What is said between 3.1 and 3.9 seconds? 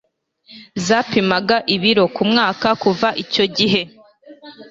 icyo gihe